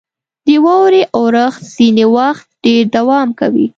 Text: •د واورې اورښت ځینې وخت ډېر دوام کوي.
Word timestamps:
•د 0.47 0.49
واورې 0.65 1.01
اورښت 1.17 1.61
ځینې 1.75 2.05
وخت 2.15 2.47
ډېر 2.63 2.83
دوام 2.95 3.29
کوي. 3.39 3.67